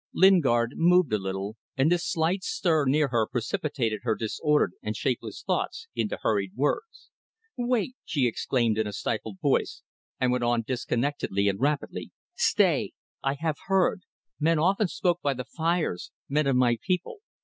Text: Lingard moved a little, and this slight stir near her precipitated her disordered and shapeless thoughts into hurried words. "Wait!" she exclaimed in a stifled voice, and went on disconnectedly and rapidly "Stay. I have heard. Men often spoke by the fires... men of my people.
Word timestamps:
Lingard 0.15 0.73
moved 0.77 1.13
a 1.13 1.19
little, 1.19 1.57
and 1.77 1.91
this 1.91 2.09
slight 2.09 2.43
stir 2.43 2.85
near 2.85 3.09
her 3.09 3.27
precipitated 3.27 3.99
her 4.01 4.15
disordered 4.15 4.71
and 4.81 4.95
shapeless 4.97 5.43
thoughts 5.45 5.85
into 5.93 6.17
hurried 6.23 6.53
words. 6.55 7.11
"Wait!" 7.55 7.93
she 8.03 8.25
exclaimed 8.25 8.79
in 8.79 8.87
a 8.87 8.93
stifled 8.93 9.37
voice, 9.39 9.83
and 10.19 10.31
went 10.31 10.43
on 10.43 10.63
disconnectedly 10.65 11.47
and 11.47 11.61
rapidly 11.61 12.09
"Stay. 12.33 12.93
I 13.23 13.35
have 13.35 13.57
heard. 13.67 14.01
Men 14.39 14.57
often 14.57 14.87
spoke 14.87 15.21
by 15.21 15.35
the 15.35 15.45
fires... 15.45 16.11
men 16.27 16.47
of 16.47 16.55
my 16.55 16.79
people. 16.81 17.17